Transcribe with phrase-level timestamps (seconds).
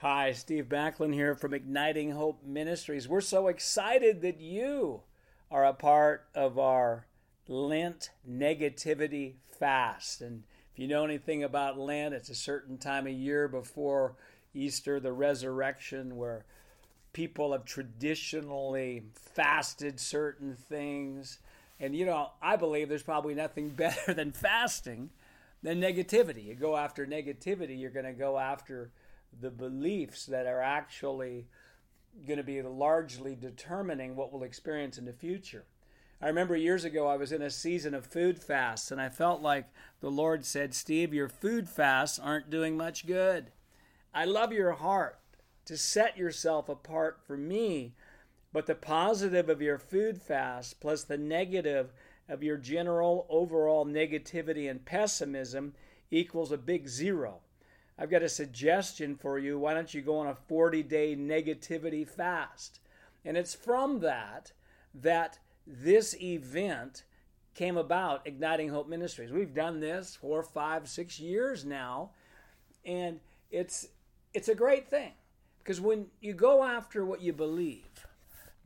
[0.00, 3.08] Hi, Steve Backlund here from Igniting Hope Ministries.
[3.08, 5.00] We're so excited that you
[5.50, 7.08] are a part of our
[7.48, 10.20] Lent negativity fast.
[10.20, 14.14] And if you know anything about Lent, it's a certain time of year before
[14.54, 16.44] Easter, the resurrection, where
[17.12, 21.40] people have traditionally fasted certain things.
[21.80, 25.10] And you know, I believe there's probably nothing better than fasting
[25.60, 26.44] than negativity.
[26.44, 28.92] You go after negativity, you're going to go after
[29.40, 31.46] the beliefs that are actually
[32.26, 35.64] going to be largely determining what we'll experience in the future.
[36.20, 39.40] I remember years ago I was in a season of food fasts, and I felt
[39.40, 39.66] like
[40.00, 43.52] the Lord said, Steve, your food fasts aren't doing much good.
[44.12, 45.18] I love your heart
[45.66, 47.94] to set yourself apart for me,
[48.52, 51.92] but the positive of your food fast plus the negative
[52.28, 55.74] of your general overall negativity and pessimism
[56.10, 57.40] equals a big zero.
[57.98, 59.58] I've got a suggestion for you.
[59.58, 62.80] Why don't you go on a 40 day negativity fast?
[63.24, 64.52] And it's from that
[64.94, 67.04] that this event
[67.54, 69.32] came about, Igniting Hope Ministries.
[69.32, 72.10] We've done this four, five, six years now,
[72.86, 73.18] and
[73.50, 73.88] it's
[74.32, 75.12] it's a great thing
[75.58, 78.06] because when you go after what you believe,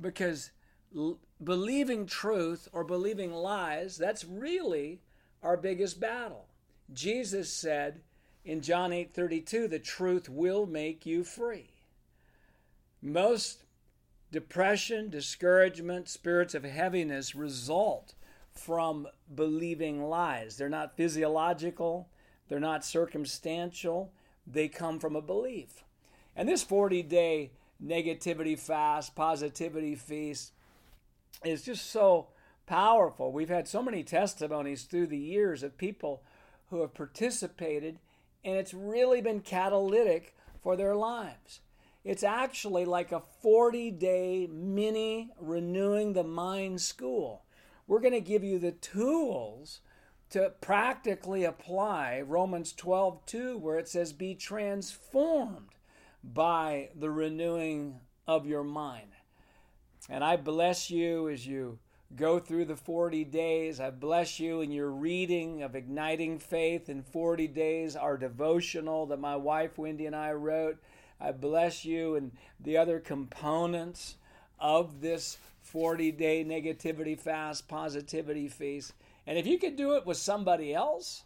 [0.00, 0.50] because
[0.94, 5.00] l- believing truth or believing lies, that's really
[5.42, 6.46] our biggest battle.
[6.92, 8.02] Jesus said,
[8.44, 11.70] in John 8:32, the truth will make you free.
[13.00, 13.64] Most
[14.30, 18.14] depression, discouragement, spirits of heaviness result
[18.50, 20.56] from believing lies.
[20.56, 22.08] They're not physiological,
[22.48, 24.12] they're not circumstantial,
[24.46, 25.84] they come from a belief.
[26.34, 30.52] And this 40-day negativity fast, positivity feast
[31.44, 32.28] is just so
[32.66, 33.32] powerful.
[33.32, 36.22] We've had so many testimonies through the years of people
[36.70, 37.98] who have participated
[38.44, 41.60] and it's really been catalytic for their lives.
[42.04, 47.44] It's actually like a 40 day mini renewing the mind school.
[47.86, 49.80] We're going to give you the tools
[50.30, 55.68] to practically apply Romans 12 2, where it says, Be transformed
[56.24, 59.08] by the renewing of your mind.
[60.08, 61.78] And I bless you as you
[62.16, 63.80] go through the 40 days.
[63.80, 69.20] I bless you in your reading of Igniting Faith in 40 days, our devotional that
[69.20, 70.78] my wife Wendy and I wrote.
[71.20, 74.16] I bless you and the other components
[74.58, 78.92] of this 40 day negativity fast, positivity feast.
[79.26, 81.22] And if you could do it with somebody else,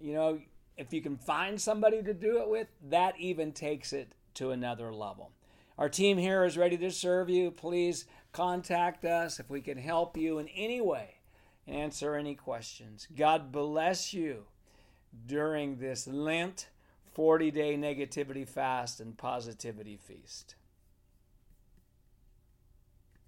[0.00, 0.40] you know,
[0.76, 4.92] if you can find somebody to do it with, that even takes it to another
[4.92, 5.32] level.
[5.76, 7.52] Our team here is ready to serve you.
[7.52, 8.04] Please
[8.38, 11.16] contact us if we can help you in any way
[11.66, 13.08] and answer any questions.
[13.16, 14.44] God bless you
[15.26, 16.68] during this Lent
[17.14, 20.54] 40 day negativity fast and positivity feast.